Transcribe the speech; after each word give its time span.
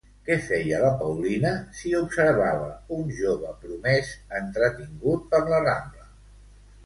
Què 0.27 0.35
feia 0.43 0.77
la 0.83 0.87
Paulina 1.01 1.49
si 1.79 1.91
observava 1.99 2.71
un 2.97 3.13
jove 3.19 3.53
promès 3.65 4.09
entretingut 4.41 5.27
per 5.35 5.43
la 5.53 5.63
Rambla? 5.69 6.09